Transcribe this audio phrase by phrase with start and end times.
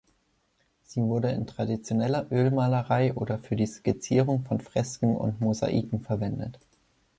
[0.83, 6.57] Sie wurde in traditioneller Ölmalerei oder für die Skizzierung von Fresken und Mosaiken verwendet.